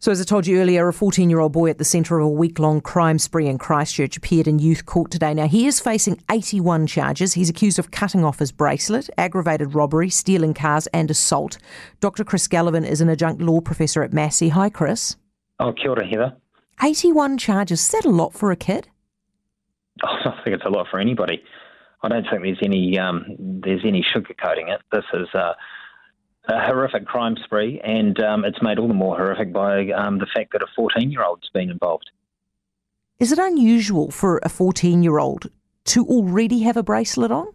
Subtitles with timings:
[0.00, 2.24] So, as I told you earlier, a 14 year old boy at the centre of
[2.24, 5.34] a week long crime spree in Christchurch appeared in youth court today.
[5.34, 7.32] Now, he is facing 81 charges.
[7.32, 11.58] He's accused of cutting off his bracelet, aggravated robbery, stealing cars, and assault.
[11.98, 12.22] Dr.
[12.22, 14.50] Chris Gallavin is an adjunct law professor at Massey.
[14.50, 15.16] Hi, Chris.
[15.58, 16.36] Oh, kia ora, Heather.
[16.80, 17.80] 81 charges.
[17.80, 18.86] Is that a lot for a kid?
[20.04, 21.42] Oh, I think it's a lot for anybody.
[22.04, 24.80] I don't think there's any um, there's any sugarcoating it.
[24.92, 25.54] This is uh,
[26.48, 30.26] a horrific crime spree, and um, it's made all the more horrific by um, the
[30.34, 32.10] fact that a 14 year old's been involved.
[33.18, 35.50] Is it unusual for a 14 year old
[35.86, 37.48] to already have a bracelet on?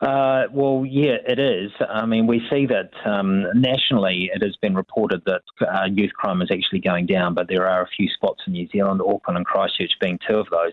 [0.00, 1.70] Uh, well, yeah, it is.
[1.86, 6.40] I mean, we see that um, nationally it has been reported that uh, youth crime
[6.40, 9.44] is actually going down, but there are a few spots in New Zealand, Auckland and
[9.44, 10.72] Christchurch being two of those,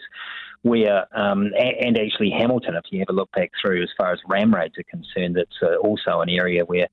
[0.62, 4.20] where, um, and actually Hamilton, if you have a look back through as far as
[4.30, 6.88] ram raids are concerned, it's uh, also an area where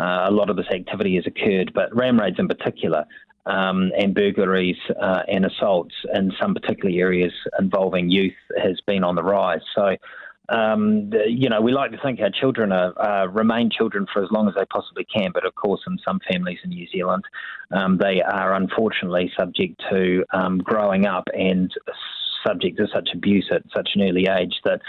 [0.00, 3.04] uh, a lot of this activity has occurred, but ram raids in particular.
[3.48, 9.14] Um, and burglaries uh, and assaults in some particular areas involving youth has been on
[9.14, 9.60] the rise.
[9.72, 9.94] So,
[10.48, 14.30] um, you know, we like to think our children are, uh, remain children for as
[14.30, 17.24] long as they possibly can, but of course, in some families in New Zealand,
[17.72, 21.72] um, they are unfortunately subject to um, growing up and
[22.46, 24.80] subject to such abuse at such an early age that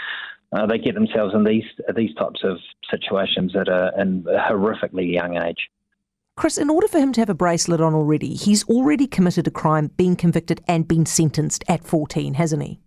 [0.52, 1.64] uh, they get themselves in these
[1.94, 2.58] these types of
[2.90, 5.68] situations at a, a horrifically young age.
[6.36, 9.50] Chris, in order for him to have a bracelet on already, he's already committed a
[9.50, 12.78] crime, been convicted, and been sentenced at 14, hasn't he?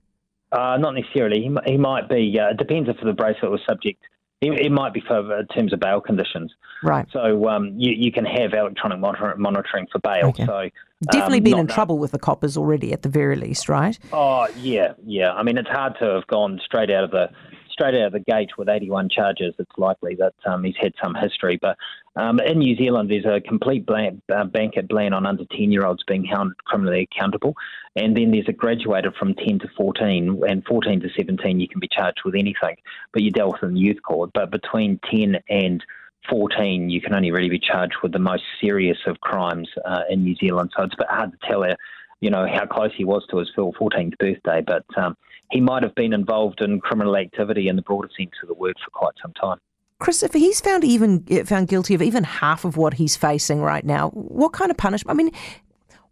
[0.52, 1.42] Uh, not necessarily.
[1.42, 2.38] He, he might be.
[2.40, 4.04] Uh, it depends if the bracelet was subject
[4.42, 6.52] it, might be for uh, terms of bail conditions.
[6.84, 7.08] Right.
[7.14, 10.30] So um, you, you can have electronic monitor- monitoring for bail.
[10.30, 10.46] Okay.
[10.46, 10.70] So
[11.12, 13.98] definitely um, been in trouble with the coppers already, at the very least, right?
[14.12, 15.34] Oh yeah, yeah.
[15.34, 17.30] I mean, it's hard to have gone straight out of the
[17.72, 19.54] straight out of the gate with 81 charges.
[19.58, 21.58] It's likely that um, he's had some history.
[21.62, 21.78] But
[22.16, 25.86] um, in New Zealand, there's a complete ban, uh, blanket ban on under 10 year
[25.86, 27.56] olds being held criminally accountable.
[27.96, 31.80] And then there's a graduated from 10 to 14, and 14 to 17, you can
[31.80, 32.78] be charged with anything,
[33.14, 34.32] but you dealt with in youth court.
[34.34, 35.84] But between 10 and
[36.30, 40.24] 14, you can only really be charged with the most serious of crimes uh, in
[40.24, 40.72] New Zealand.
[40.76, 41.76] So it's a bit hard to tell, uh,
[42.22, 44.62] you know, how close he was to his 14th birthday.
[44.66, 45.18] But um,
[45.52, 48.78] he might have been involved in criminal activity in the broader sense of the word
[48.84, 49.58] for quite some time.
[50.00, 53.86] Chris, if he's found even found guilty of even half of what he's facing right
[53.86, 55.16] now, what kind of punishment?
[55.16, 55.32] I mean,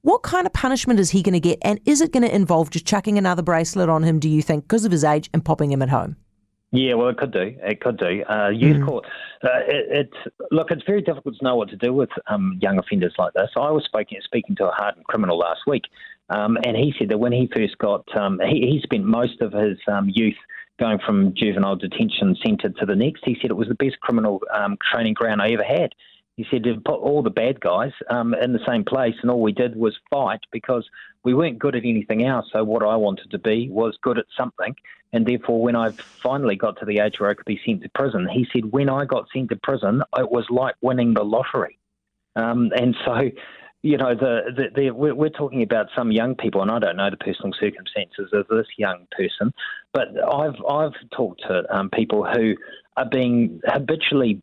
[0.02, 2.70] what kind of punishment is he going to get, and is it going to involve
[2.70, 4.20] just chucking another bracelet on him?
[4.20, 6.18] Do you think because of his age and popping him at home?
[6.72, 7.56] Yeah, well, it could do.
[7.63, 8.24] It could do.
[8.30, 8.85] Uh, youth mm.
[8.85, 9.06] court.
[9.44, 10.69] Uh, it, it's look.
[10.69, 13.50] It's very difficult to know what to do with um, young offenders like this.
[13.56, 15.85] I was speaking speaking to a hardened criminal last week,
[16.30, 19.52] um, and he said that when he first got, um, he, he, spent most of
[19.52, 20.38] his um, youth
[20.80, 23.24] going from juvenile detention centre to the next.
[23.25, 25.96] He said it was the best criminal um, training ground I ever had.
[26.40, 29.42] He said to put all the bad guys um, in the same place, and all
[29.42, 30.88] we did was fight because
[31.26, 32.46] we weren't good at anything else.
[32.54, 34.74] So what I wanted to be was good at something,
[35.12, 37.90] and therefore, when I finally got to the age where I could be sent to
[37.90, 41.78] prison, he said when I got sent to prison, it was like winning the lottery.
[42.38, 43.32] Um, and so
[43.82, 47.10] you know, the, the, the, we're talking about some young people, and I don't know
[47.10, 49.54] the personal circumstances of this young person,
[49.94, 52.56] but I've I've talked to um, people who
[52.96, 54.42] are being habitually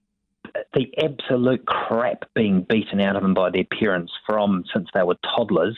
[0.77, 5.17] the absolute crap being beaten out of them by their parents from since they were
[5.25, 5.77] toddlers,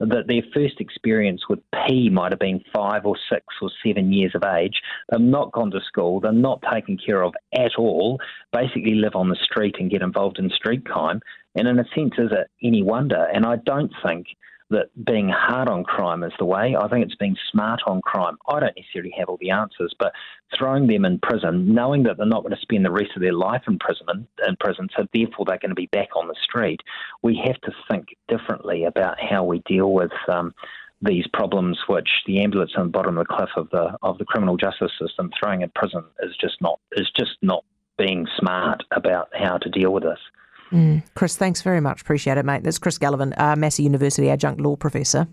[0.00, 4.34] that their first experience with P might have been five or six or seven years
[4.34, 4.82] of age.
[5.08, 8.18] They've not gone to school, they're not taken care of at all,
[8.52, 11.20] basically live on the street and get involved in street crime.
[11.54, 13.28] And in a sense, is it any wonder?
[13.32, 14.26] And I don't think
[14.70, 16.76] that being hard on crime is the way.
[16.78, 18.38] I think it's being smart on crime.
[18.48, 20.12] I don't necessarily have all the answers, but
[20.56, 23.32] throwing them in prison, knowing that they're not going to spend the rest of their
[23.32, 26.80] life in prison, in prison, so therefore they're going to be back on the street.
[27.22, 30.12] We have to think differently about how we deal with.
[30.28, 30.54] Um,
[31.02, 34.24] these problems, which the ambulance on the bottom of the cliff of the of the
[34.26, 37.64] criminal justice system throwing in prison is just not is just not
[37.96, 40.18] being smart about how to deal with this.
[40.72, 41.02] Mm.
[41.14, 42.00] Chris, thanks very much.
[42.00, 42.62] Appreciate it, mate.
[42.62, 45.26] That's Chris Gallavin, uh, Massey University adjunct law professor.